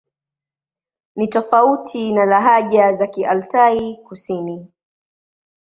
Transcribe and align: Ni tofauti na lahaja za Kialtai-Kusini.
Ni 1.15 1.27
tofauti 1.27 2.13
na 2.13 2.25
lahaja 2.25 2.93
za 2.93 3.07
Kialtai-Kusini. 3.07 4.67